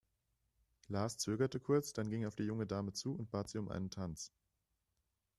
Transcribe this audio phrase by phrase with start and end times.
[0.89, 3.69] Lars zögerte kurz, dann ging er auf die junge Dame zu und bat sie um
[3.69, 4.31] einen Tanz.